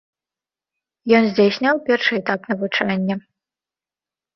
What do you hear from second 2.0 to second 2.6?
этап